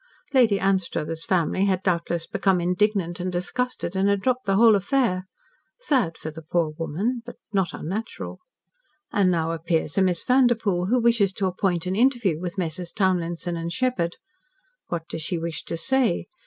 [0.33, 5.27] Lady Anstruthers' family had doubtless become indignant and disgusted, and had dropped the whole affair.
[5.77, 8.39] Sad for the poor woman, but not unnatural.
[9.13, 12.89] And now appears a Miss Vanderpoel, who wishes to appoint an interview with Messrs.
[12.91, 14.15] Townlinson & Sheppard.
[14.87, 16.25] What does she wish to say?